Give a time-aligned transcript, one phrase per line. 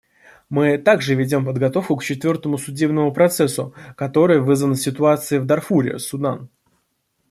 [0.49, 6.49] Мы также ведем подготовку к четвертому судебному процессу, который вызван ситуацией в Дарфуре, Судан.